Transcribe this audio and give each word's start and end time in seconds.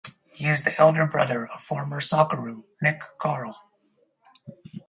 He 0.31 0.47
is 0.47 0.63
the 0.63 0.75
elder 0.81 1.05
brother 1.05 1.45
of 1.45 1.61
former 1.61 1.99
Socceroo 1.99 2.63
Nick 2.81 3.03
Carle. 3.19 3.61